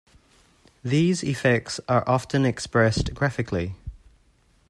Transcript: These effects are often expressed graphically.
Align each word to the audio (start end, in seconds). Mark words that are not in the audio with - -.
These 0.83 1.23
effects 1.23 1.79
are 1.87 2.03
often 2.09 2.43
expressed 2.43 3.13
graphically. 3.13 3.75